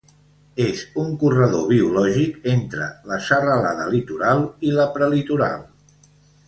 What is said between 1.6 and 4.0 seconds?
biològic entre la Serralada